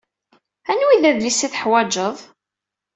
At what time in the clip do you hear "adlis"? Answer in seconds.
1.09-1.39